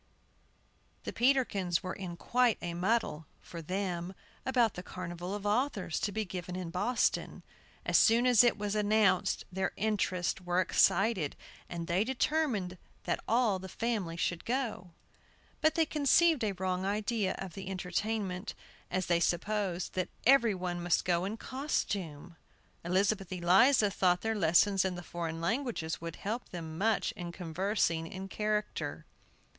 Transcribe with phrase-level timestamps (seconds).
[1.03, 4.15] THE Peterkins were in quite a muddle (for them)
[4.47, 7.43] about the carnival of authors, to be given in Boston.
[7.85, 11.35] As soon as it was announced, their interests were excited,
[11.69, 14.89] and they determined that all the family should go.
[15.61, 18.55] But they conceived a wrong idea of the entertainment,
[18.89, 22.37] as they supposed that every one must go in costume.
[22.83, 28.07] Elizabeth Eliza thought their lessons in the foreign languages would help them much in conversing
[28.07, 29.05] in character.